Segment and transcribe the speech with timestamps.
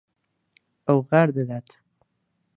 [0.85, 1.67] ئەو غار دەدات.